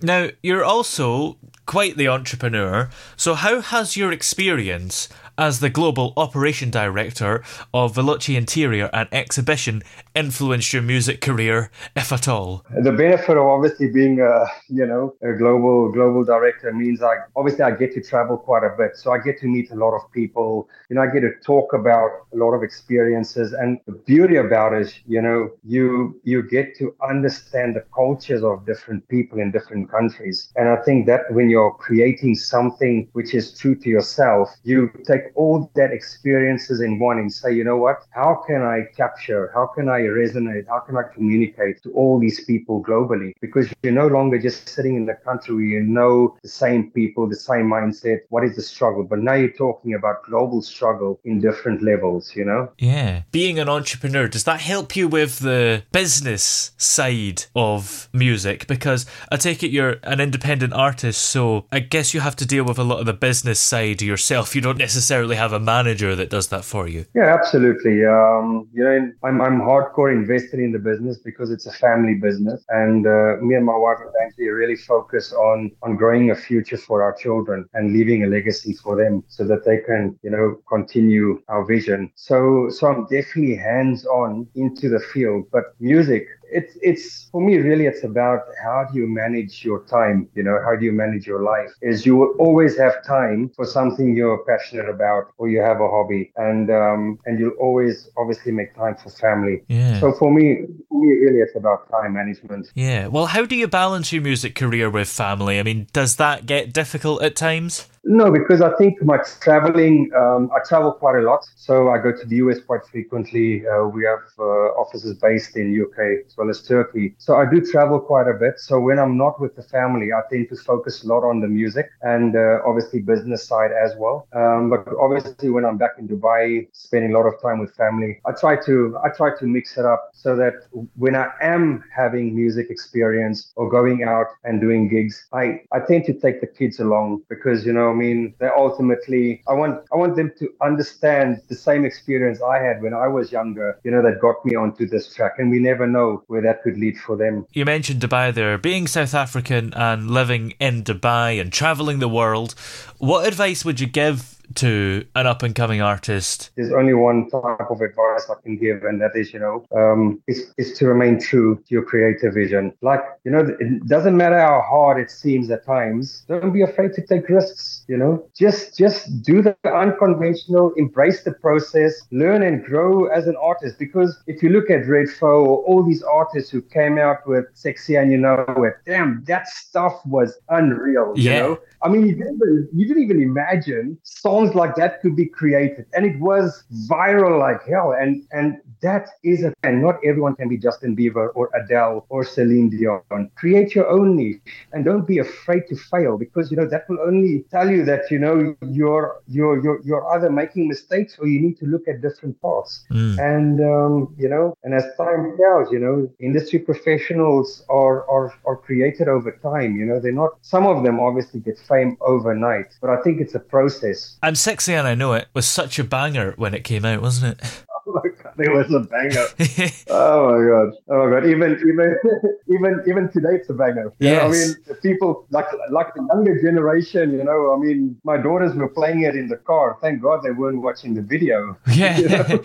Now 0.00 0.28
you're 0.42 0.64
also 0.64 1.38
quite 1.66 1.96
the 1.96 2.08
entrepreneur. 2.08 2.90
So 3.16 3.34
how 3.34 3.60
has 3.60 3.96
your 3.96 4.12
experience 4.12 5.08
as 5.38 5.60
the 5.60 5.70
global 5.70 6.12
operation 6.16 6.70
director 6.70 7.42
of 7.72 7.94
Velochi 7.94 8.36
Interior 8.36 8.90
and 8.92 9.08
Exhibition 9.12 9.82
influenced 10.14 10.72
your 10.72 10.82
music 10.82 11.20
career, 11.20 11.70
if 11.96 12.12
at 12.12 12.28
all? 12.28 12.64
The 12.82 12.92
benefit 12.92 13.36
of 13.36 13.46
obviously 13.46 13.88
being 13.88 14.20
a 14.20 14.46
you 14.68 14.86
know 14.86 15.14
a 15.22 15.32
global 15.32 15.90
global 15.90 16.24
director 16.24 16.72
means 16.72 17.02
I 17.02 17.14
obviously 17.36 17.62
I 17.62 17.72
get 17.72 17.92
to 17.94 18.02
travel 18.02 18.36
quite 18.36 18.64
a 18.64 18.74
bit, 18.76 18.96
so 18.96 19.12
I 19.12 19.18
get 19.18 19.38
to 19.40 19.46
meet 19.46 19.70
a 19.70 19.74
lot 19.74 19.94
of 19.94 20.10
people. 20.12 20.68
You 20.88 20.96
know, 20.96 21.02
I 21.02 21.06
get 21.06 21.20
to 21.20 21.32
talk 21.44 21.72
about 21.72 22.10
a 22.32 22.36
lot 22.36 22.52
of 22.52 22.62
experiences, 22.62 23.52
and 23.52 23.78
the 23.86 23.92
beauty 23.92 24.36
about 24.36 24.74
it 24.74 24.82
is, 24.82 24.94
you 25.06 25.22
know, 25.22 25.50
you 25.64 26.20
you 26.24 26.42
get 26.42 26.76
to 26.78 26.94
understand 27.08 27.76
the 27.76 27.84
cultures 27.94 28.42
of 28.42 28.66
different 28.66 29.06
people 29.08 29.38
in 29.38 29.50
different 29.50 29.90
countries, 29.90 30.52
and 30.56 30.68
I 30.68 30.76
think 30.76 31.06
that 31.06 31.32
when 31.32 31.48
you're 31.48 31.72
creating 31.74 32.34
something 32.34 33.08
which 33.12 33.34
is 33.34 33.56
true 33.58 33.74
to 33.76 33.88
yourself, 33.88 34.50
you 34.64 34.90
take 35.06 35.21
all 35.34 35.70
that 35.74 35.92
experiences 35.92 36.80
in 36.80 36.98
one 36.98 37.18
and 37.18 37.32
say, 37.32 37.52
you 37.52 37.64
know 37.64 37.76
what, 37.76 37.98
how 38.10 38.42
can 38.46 38.62
I 38.62 38.86
capture, 38.96 39.50
how 39.54 39.66
can 39.66 39.88
I 39.88 40.00
resonate, 40.00 40.66
how 40.68 40.80
can 40.80 40.96
I 40.96 41.02
communicate 41.14 41.82
to 41.82 41.92
all 41.92 42.18
these 42.18 42.44
people 42.44 42.82
globally? 42.82 43.32
Because 43.40 43.72
you're 43.82 43.92
no 43.92 44.06
longer 44.06 44.38
just 44.38 44.68
sitting 44.68 44.96
in 44.96 45.06
the 45.06 45.14
country 45.14 45.54
where 45.54 45.64
you 45.64 45.82
know 45.82 46.36
the 46.42 46.48
same 46.48 46.90
people, 46.90 47.28
the 47.28 47.36
same 47.36 47.66
mindset, 47.70 48.20
what 48.28 48.44
is 48.44 48.56
the 48.56 48.62
struggle? 48.62 49.04
But 49.04 49.20
now 49.20 49.34
you're 49.34 49.52
talking 49.52 49.94
about 49.94 50.24
global 50.24 50.62
struggle 50.62 51.20
in 51.24 51.40
different 51.40 51.82
levels, 51.82 52.34
you 52.34 52.44
know? 52.44 52.72
Yeah. 52.78 53.22
Being 53.30 53.58
an 53.58 53.68
entrepreneur, 53.68 54.28
does 54.28 54.44
that 54.44 54.60
help 54.60 54.96
you 54.96 55.08
with 55.08 55.40
the 55.40 55.84
business 55.92 56.72
side 56.76 57.44
of 57.54 58.08
music? 58.12 58.66
Because 58.66 59.06
I 59.30 59.36
take 59.36 59.62
it 59.62 59.70
you're 59.70 59.96
an 60.02 60.20
independent 60.20 60.72
artist, 60.72 61.20
so 61.20 61.66
I 61.72 61.80
guess 61.80 62.14
you 62.14 62.20
have 62.20 62.36
to 62.36 62.46
deal 62.46 62.64
with 62.64 62.78
a 62.78 62.84
lot 62.84 63.00
of 63.00 63.06
the 63.06 63.12
business 63.12 63.60
side 63.60 64.02
yourself. 64.02 64.54
You 64.54 64.60
don't 64.60 64.78
necessarily 64.78 65.11
have 65.12 65.52
a 65.52 65.60
manager 65.60 66.14
that 66.16 66.30
does 66.30 66.48
that 66.48 66.64
for 66.64 66.88
you. 66.88 67.04
Yeah, 67.14 67.34
absolutely. 67.34 68.04
Um, 68.04 68.68
you 68.72 68.84
know, 68.84 69.12
I'm 69.22 69.40
I'm 69.40 69.60
hardcore 69.60 70.12
invested 70.12 70.60
in 70.60 70.72
the 70.72 70.78
business 70.78 71.18
because 71.18 71.50
it's 71.50 71.66
a 71.66 71.72
family 71.72 72.14
business, 72.14 72.64
and 72.68 73.06
uh, 73.06 73.36
me 73.40 73.54
and 73.54 73.64
my 73.64 73.76
wife 73.76 73.98
eventually 74.00 74.48
really 74.48 74.76
focus 74.76 75.32
on 75.32 75.70
on 75.82 75.96
growing 75.96 76.30
a 76.30 76.34
future 76.34 76.76
for 76.76 77.02
our 77.02 77.12
children 77.12 77.66
and 77.74 77.92
leaving 77.92 78.24
a 78.24 78.26
legacy 78.26 78.72
for 78.72 78.96
them, 78.96 79.22
so 79.28 79.44
that 79.44 79.64
they 79.64 79.78
can 79.78 80.18
you 80.22 80.30
know 80.30 80.56
continue 80.68 81.40
our 81.48 81.64
vision. 81.64 82.10
So 82.14 82.68
so 82.70 82.86
I'm 82.86 83.02
definitely 83.04 83.56
hands 83.56 84.06
on 84.06 84.46
into 84.54 84.88
the 84.88 85.00
field, 85.00 85.46
but 85.52 85.64
music 85.80 86.26
it's 86.52 86.76
it's 86.82 87.28
for 87.32 87.40
me 87.40 87.56
really 87.56 87.86
it's 87.86 88.04
about 88.04 88.40
how 88.62 88.86
do 88.90 88.98
you 88.98 89.06
manage 89.06 89.64
your 89.64 89.80
time 89.84 90.28
you 90.34 90.42
know 90.42 90.58
how 90.64 90.74
do 90.76 90.84
you 90.84 90.92
manage 90.92 91.26
your 91.26 91.42
life 91.42 91.70
is 91.80 92.04
you 92.06 92.16
will 92.16 92.34
always 92.38 92.76
have 92.76 92.94
time 93.04 93.50
for 93.56 93.64
something 93.64 94.14
you're 94.16 94.44
passionate 94.44 94.88
about 94.88 95.32
or 95.38 95.48
you 95.48 95.60
have 95.60 95.80
a 95.80 95.88
hobby 95.88 96.32
and 96.36 96.70
um 96.70 97.18
and 97.26 97.38
you'll 97.38 97.58
always 97.60 98.10
obviously 98.16 98.52
make 98.52 98.74
time 98.74 98.94
for 98.96 99.10
family 99.10 99.62
Yeah. 99.68 100.00
so 100.00 100.12
for 100.12 100.30
me 100.30 100.66
for 100.88 101.00
me 101.00 101.08
really 101.24 101.38
it's 101.38 101.56
about 101.56 101.90
time 101.90 102.12
management 102.12 102.42
Yeah. 102.74 103.06
Well, 103.08 103.26
how 103.26 103.44
do 103.44 103.56
you 103.56 103.68
balance 103.68 104.12
your 104.12 104.22
music 104.22 104.54
career 104.54 104.90
with 104.90 105.08
family? 105.08 105.58
I 105.58 105.62
mean, 105.62 105.86
does 105.92 106.16
that 106.16 106.46
get 106.46 106.72
difficult 106.72 107.22
at 107.22 107.36
times? 107.36 107.86
No, 108.04 108.32
because 108.32 108.60
I 108.60 108.74
think 108.76 109.00
my 109.02 109.18
traveling, 109.40 110.10
um, 110.16 110.50
I 110.54 110.58
travel 110.66 110.92
quite 110.92 111.16
a 111.16 111.22
lot. 111.22 111.46
So 111.54 111.90
I 111.90 111.98
go 111.98 112.10
to 112.10 112.26
the 112.26 112.36
US 112.36 112.58
quite 112.60 112.84
frequently. 112.90 113.64
Uh, 113.66 113.84
we 113.84 114.04
have 114.04 114.24
uh, 114.40 114.42
offices 114.82 115.16
based 115.18 115.56
in 115.56 115.80
UK 115.80 116.26
as 116.26 116.36
well 116.36 116.50
as 116.50 116.62
Turkey. 116.62 117.14
So 117.18 117.36
I 117.36 117.48
do 117.48 117.60
travel 117.60 118.00
quite 118.00 118.26
a 118.26 118.34
bit. 118.34 118.58
So 118.58 118.80
when 118.80 118.98
I'm 118.98 119.16
not 119.16 119.40
with 119.40 119.54
the 119.54 119.62
family, 119.62 120.12
I 120.12 120.20
tend 120.30 120.48
to 120.48 120.56
focus 120.56 121.04
a 121.04 121.06
lot 121.06 121.22
on 121.22 121.40
the 121.40 121.46
music 121.46 121.90
and 122.02 122.34
uh, 122.34 122.58
obviously 122.66 123.00
business 123.00 123.46
side 123.46 123.70
as 123.70 123.94
well. 123.96 124.26
Um, 124.32 124.68
but 124.68 124.84
obviously 125.00 125.50
when 125.50 125.64
I'm 125.64 125.78
back 125.78 125.92
in 125.96 126.08
Dubai, 126.08 126.66
spending 126.72 127.14
a 127.14 127.16
lot 127.16 127.26
of 127.26 127.40
time 127.40 127.60
with 127.60 127.72
family, 127.76 128.20
I 128.26 128.32
try 128.32 128.56
to 128.66 128.98
I 129.04 129.10
try 129.10 129.30
to 129.38 129.46
mix 129.46 129.78
it 129.78 129.84
up 129.84 130.10
so 130.12 130.34
that 130.36 130.54
when 130.96 131.14
I 131.14 131.30
am 131.40 131.84
having 131.94 132.34
music 132.34 132.68
experience 132.68 133.52
or 133.54 133.70
going 133.70 134.02
out 134.02 134.26
and 134.42 134.60
doing 134.60 134.88
gigs, 134.88 135.24
I, 135.32 135.60
I 135.72 135.78
tend 135.86 136.04
to 136.06 136.14
take 136.14 136.40
the 136.40 136.48
kids 136.48 136.80
along 136.80 137.22
because 137.28 137.64
you 137.64 137.72
know 137.72 137.91
I 137.92 137.94
mean 137.94 138.34
they 138.40 138.50
ultimately 138.66 139.42
I 139.52 139.54
want 139.60 139.74
I 139.92 139.96
want 139.96 140.16
them 140.16 140.32
to 140.40 140.46
understand 140.60 141.42
the 141.48 141.54
same 141.54 141.84
experience 141.84 142.38
I 142.54 142.58
had 142.66 142.82
when 142.82 142.94
I 142.94 143.08
was 143.08 143.30
younger, 143.38 143.68
you 143.84 143.90
know, 143.90 144.02
that 144.02 144.20
got 144.20 144.44
me 144.44 144.54
onto 144.54 144.86
this 144.86 145.14
track 145.14 145.34
and 145.38 145.50
we 145.50 145.58
never 145.58 145.86
know 145.86 146.22
where 146.28 146.42
that 146.42 146.62
could 146.62 146.76
lead 146.78 146.96
for 146.98 147.16
them. 147.16 147.46
You 147.52 147.64
mentioned 147.64 148.00
Dubai 148.00 148.32
there. 148.34 148.56
Being 148.58 148.86
South 148.86 149.14
African 149.14 149.74
and 149.74 150.10
living 150.10 150.54
in 150.58 150.82
Dubai 150.82 151.40
and 151.40 151.52
traveling 151.52 151.98
the 151.98 152.08
world, 152.08 152.54
what 152.98 153.26
advice 153.26 153.64
would 153.64 153.78
you 153.80 153.86
give 153.86 154.41
to 154.56 155.04
an 155.14 155.26
up 155.26 155.42
and 155.42 155.54
coming 155.54 155.80
artist? 155.80 156.50
There's 156.56 156.72
only 156.72 156.94
one 156.94 157.30
type 157.30 157.70
of 157.70 157.80
advice 157.80 158.28
I 158.30 158.34
can 158.42 158.56
give, 158.56 158.84
and 158.84 159.00
that 159.00 159.12
is, 159.14 159.32
you 159.32 159.40
know, 159.40 159.64
um, 159.74 160.22
is, 160.26 160.52
is 160.58 160.76
to 160.78 160.86
remain 160.86 161.20
true 161.20 161.56
to 161.56 161.64
your 161.68 161.82
creative 161.82 162.34
vision. 162.34 162.72
Like, 162.82 163.00
you 163.24 163.30
know, 163.30 163.40
it 163.58 163.86
doesn't 163.86 164.16
matter 164.16 164.38
how 164.38 164.62
hard 164.68 165.00
it 165.00 165.10
seems 165.10 165.50
at 165.50 165.64
times. 165.64 166.24
Don't 166.28 166.52
be 166.52 166.62
afraid 166.62 166.94
to 166.94 167.06
take 167.06 167.28
risks. 167.28 167.84
You 167.88 167.96
know, 167.96 168.26
just 168.36 168.76
just 168.76 169.22
do 169.22 169.42
the 169.42 169.56
unconventional, 169.64 170.72
embrace 170.76 171.22
the 171.22 171.32
process, 171.32 172.00
learn 172.10 172.42
and 172.42 172.64
grow 172.64 173.06
as 173.06 173.26
an 173.26 173.36
artist. 173.36 173.78
Because 173.78 174.18
if 174.26 174.42
you 174.42 174.50
look 174.50 174.70
at 174.70 174.82
Redfoo 174.84 175.22
or 175.22 175.58
all 175.64 175.82
these 175.82 176.02
artists 176.02 176.50
who 176.50 176.62
came 176.62 176.98
out 176.98 177.26
with 177.26 177.44
"Sexy 177.54 177.96
and 177.96 178.10
You 178.10 178.18
Know 178.18 178.44
It," 178.64 178.74
damn, 178.86 179.22
that 179.24 179.48
stuff 179.48 180.00
was 180.06 180.38
unreal. 180.48 181.12
Yeah. 181.16 181.32
You 181.32 181.40
know, 181.40 181.58
I 181.82 181.88
mean, 181.88 182.06
you 182.06 182.14
didn't, 182.14 182.36
even, 182.36 182.68
you 182.72 182.86
didn't 182.86 183.02
even 183.02 183.20
imagine 183.20 183.98
songs 184.02 184.41
like 184.54 184.74
that 184.76 185.00
could 185.00 185.16
be 185.16 185.26
created, 185.26 185.86
and 185.94 186.04
it 186.04 186.18
was 186.18 186.64
viral 186.88 187.38
like 187.38 187.60
hell. 187.66 187.92
And 187.92 188.26
and 188.32 188.58
that 188.82 189.08
is 189.22 189.44
a 189.44 189.52
and 189.62 189.80
not 189.80 189.96
everyone 190.04 190.34
can 190.34 190.48
be 190.48 190.58
Justin 190.58 190.96
Bieber 190.96 191.28
or 191.34 191.50
Adele 191.54 192.04
or 192.08 192.24
Celine 192.24 192.68
Dion. 192.70 193.30
Create 193.36 193.74
your 193.74 193.88
own 193.88 194.16
niche, 194.16 194.40
and 194.72 194.84
don't 194.84 195.06
be 195.06 195.18
afraid 195.18 195.62
to 195.68 195.76
fail 195.76 196.18
because 196.18 196.50
you 196.50 196.56
know 196.56 196.66
that 196.66 196.88
will 196.88 197.00
only 197.00 197.44
tell 197.50 197.70
you 197.70 197.84
that 197.84 198.10
you 198.10 198.18
know 198.18 198.54
you're 198.68 199.20
you're 199.28 199.62
you're, 199.62 199.80
you're 199.82 200.06
either 200.14 200.30
making 200.30 200.68
mistakes 200.68 201.16
or 201.18 201.26
you 201.26 201.40
need 201.40 201.56
to 201.58 201.66
look 201.66 201.86
at 201.88 202.02
different 202.02 202.40
paths. 202.42 202.84
Mm. 202.90 203.18
And 203.18 203.60
um, 203.60 204.14
you 204.18 204.28
know, 204.28 204.56
and 204.64 204.74
as 204.74 204.84
time 204.96 205.36
tells, 205.38 205.72
you 205.72 205.78
know, 205.78 206.10
industry 206.20 206.58
professionals 206.58 207.64
are 207.68 208.08
are 208.10 208.34
are 208.44 208.56
created 208.56 209.08
over 209.08 209.32
time. 209.42 209.76
You 209.76 209.86
know, 209.86 210.00
they're 210.00 210.12
not. 210.12 210.32
Some 210.42 210.66
of 210.66 210.82
them 210.82 211.00
obviously 211.00 211.40
get 211.40 211.58
fame 211.58 211.96
overnight, 212.00 212.74
but 212.80 212.90
I 212.90 213.00
think 213.02 213.20
it's 213.20 213.34
a 213.34 213.40
process. 213.40 214.18
And 214.22 214.38
Sexy 214.38 214.72
and 214.72 214.86
I 214.86 214.94
Know 214.94 215.14
It 215.14 215.28
was 215.34 215.48
such 215.48 215.78
a 215.80 215.84
banger 215.84 216.34
when 216.36 216.54
it 216.54 216.62
came 216.62 216.84
out, 216.84 217.02
wasn't 217.02 217.38
it? 217.38 217.64
Oh 217.84 217.94
my 217.94 218.10
god, 218.22 218.34
it 218.38 218.52
was 218.52 218.72
a 218.72 218.78
banger. 218.78 219.26
oh 219.90 220.30
my 220.30 220.48
god. 220.48 220.72
Oh 220.88 221.04
my 221.04 221.10
god. 221.10 221.26
Even 221.26 221.58
even 221.66 221.96
even 222.54 222.82
even 222.86 223.10
today 223.10 223.34
it's 223.34 223.50
a 223.50 223.54
banger. 223.54 223.92
You 223.98 224.10
know, 224.10 224.20
I 224.20 224.28
mean 224.28 224.54
people 224.82 225.26
like 225.30 225.46
like 225.68 225.92
the 225.94 226.06
younger 226.14 226.40
generation, 226.40 227.10
you 227.10 227.24
know, 227.24 227.52
I 227.52 227.58
mean 227.58 227.98
my 228.04 228.16
daughters 228.18 228.54
were 228.54 228.68
playing 228.68 229.02
it 229.02 229.16
in 229.16 229.26
the 229.26 229.36
car. 229.36 229.78
Thank 229.80 230.00
God 230.00 230.22
they 230.22 230.30
weren't 230.30 230.62
watching 230.62 230.94
the 230.94 231.02
video. 231.02 231.58
Yeah. 231.74 231.98
You 231.98 232.08
know? 232.08 232.44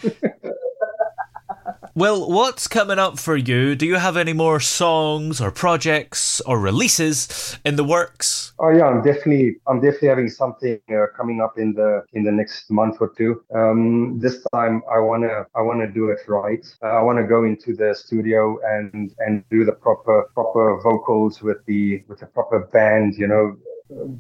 Well, 1.98 2.30
what's 2.30 2.68
coming 2.68 3.00
up 3.00 3.18
for 3.18 3.36
you? 3.36 3.74
Do 3.74 3.84
you 3.88 3.96
have 3.96 4.18
any 4.18 4.32
more 4.32 4.60
songs 4.60 5.42
or 5.42 5.50
projects 5.50 6.39
or 6.42 6.60
releases 6.60 7.58
in 7.66 7.75
the 7.75 7.84
works? 7.84 8.54
Oh 8.60 8.70
yeah, 8.70 8.86
I'm 8.86 9.01
definitely 9.01 9.56
I'm 9.66 9.82
definitely 9.82 10.10
having 10.10 10.30
something 10.30 10.80
uh, 10.92 11.08
coming 11.18 11.42
up 11.42 11.58
in 11.58 11.74
the 11.74 12.04
in 12.13 12.24
the 12.24 12.32
next 12.32 12.70
month 12.70 12.98
or 13.00 13.10
two. 13.18 13.42
Um, 13.51 14.20
this 14.20 14.46
time 14.54 14.84
I 14.94 15.00
wanna 15.00 15.48
I 15.56 15.63
wanna 15.63 15.92
do 15.92 16.10
it 16.12 16.20
right. 16.27 16.63
Uh, 16.84 17.00
I 17.00 17.01
wanna 17.01 17.27
go 17.27 17.46
into 17.46 17.75
the 17.75 17.96
studio 17.96 18.60
and 18.63 19.16
and 19.18 19.44
do 19.50 19.66
the 19.66 19.72
proper 19.72 20.30
proper 20.36 20.80
vocals 20.84 21.42
with 21.42 21.66
the 21.66 22.04
with 22.08 22.20
the 22.20 22.27
proper 22.27 22.70
band. 22.72 23.16
You 23.16 23.25
know, 23.25 23.58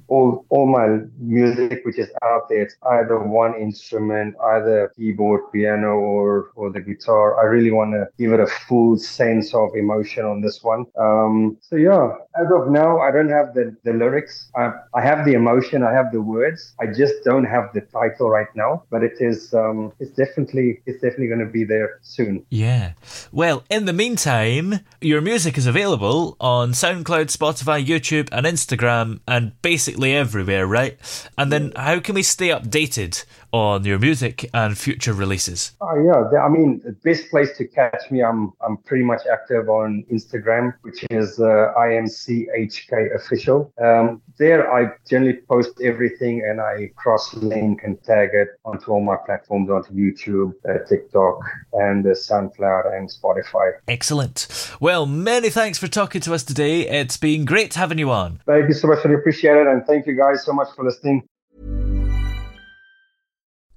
all 0.07 0.45
all 0.49 0.67
my 0.67 1.05
music 1.19 1.81
which 1.83 1.97
is 1.97 2.09
out 2.23 2.49
there, 2.49 2.61
it's 2.61 2.75
either 2.91 3.19
one 3.19 3.55
instrument, 3.55 4.35
either 4.53 4.91
keyboard, 4.95 5.51
piano, 5.51 5.95
or 5.95 6.51
or 6.55 6.71
the 6.71 6.81
guitar. 6.81 7.39
I 7.39 7.45
really 7.45 7.71
want 7.71 7.93
to 7.93 8.07
give 8.17 8.33
it 8.33 8.39
a 8.39 8.47
full 8.67 8.97
sense 8.97 9.53
of 9.53 9.69
emotion 9.75 10.25
on 10.25 10.41
this 10.41 10.63
one. 10.63 10.85
Um, 10.99 11.57
so 11.61 11.75
yeah, 11.75 12.09
as 12.39 12.47
of 12.51 12.69
now, 12.69 12.99
I 12.99 13.11
don't 13.11 13.29
have 13.29 13.53
the 13.53 13.75
the 13.83 13.93
lyrics. 13.93 14.49
I, 14.55 14.71
I 14.93 15.01
have 15.01 15.25
the 15.25 15.33
emotion, 15.33 15.83
I 15.83 15.93
have 15.93 16.11
the 16.11 16.21
words. 16.21 16.73
I 16.79 16.87
just 16.87 17.15
don't 17.23 17.45
have 17.45 17.73
the 17.73 17.81
title 17.81 18.29
right 18.29 18.53
now. 18.55 18.83
But 18.89 19.03
it 19.03 19.17
is 19.19 19.53
um, 19.53 19.91
it's 19.99 20.11
definitely 20.11 20.81
it's 20.85 21.01
definitely 21.01 21.27
going 21.27 21.45
to 21.45 21.51
be 21.51 21.63
there 21.63 21.99
soon. 22.01 22.45
Yeah. 22.49 22.93
Well, 23.31 23.63
in 23.69 23.85
the 23.85 23.93
meantime, 23.93 24.79
your 25.01 25.21
music 25.21 25.57
is 25.57 25.67
available 25.67 26.37
on 26.39 26.71
SoundCloud, 26.71 27.27
Spotify, 27.35 27.85
YouTube, 27.85 28.29
and 28.31 28.45
Instagram, 28.45 29.19
and 29.27 29.56
basically 29.61 30.15
everywhere, 30.15 30.67
right? 30.67 30.97
And 31.37 31.51
then 31.51 31.71
how 31.75 31.99
can 31.99 32.15
we 32.15 32.23
stay 32.23 32.49
updated 32.49 33.25
on 33.51 33.83
your 33.83 33.99
music 33.99 34.49
and 34.53 34.77
future 34.77 35.13
releases? 35.13 35.71
Oh 35.81 35.95
yeah, 36.03 36.39
I 36.39 36.49
mean, 36.49 36.81
the 36.83 36.91
best 36.91 37.29
place 37.29 37.57
to 37.57 37.65
catch 37.65 38.11
me, 38.11 38.23
I'm 38.23 38.53
I'm 38.61 38.77
pretty 38.77 39.03
much 39.03 39.21
active 39.31 39.69
on 39.69 40.03
Instagram, 40.11 40.73
which 40.81 41.05
is 41.09 41.39
uh, 41.39 41.73
IMCHK 41.77 43.15
official. 43.15 43.73
Um, 43.81 44.21
there, 44.37 44.71
I 44.71 44.91
generally 45.09 45.39
post 45.49 45.81
everything, 45.81 46.43
and 46.47 46.61
I 46.61 46.91
cross 46.95 47.33
link 47.35 47.81
and 47.83 48.01
tag 48.03 48.29
it 48.33 48.49
onto 48.65 48.91
all 48.91 49.01
my 49.01 49.17
platforms, 49.25 49.69
onto 49.69 49.93
YouTube, 49.93 50.53
uh, 50.67 50.85
TikTok, 50.87 51.39
and 51.73 52.05
uh, 52.05 52.09
SoundCloud 52.09 52.95
and 52.95 53.09
Spotify. 53.09 53.71
Excellent. 53.87 54.47
Well, 54.79 55.05
many 55.05 55.49
thanks 55.49 55.77
for 55.77 55.87
talking 55.87 56.21
to 56.21 56.33
us 56.33 56.43
today. 56.43 56.87
It's 56.87 57.17
been 57.17 57.45
great 57.45 57.73
having 57.73 57.97
you 57.97 58.11
on. 58.11 58.41
Thank 58.45 58.67
you 58.67 58.73
so 58.73 58.87
much, 58.87 59.05
I 59.05 59.11
appreciate 59.11 59.57
it, 59.57 59.67
and 59.67 59.85
thank 59.85 60.07
you 60.07 60.15
guys 60.15 60.43
so 60.45 60.53
much 60.53 60.67
for 60.75 60.85
listening. 60.85 61.27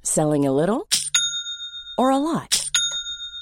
Selling 0.02 0.46
a 0.46 0.52
little 0.52 0.88
or 1.98 2.10
a 2.10 2.16
lot? 2.16 2.59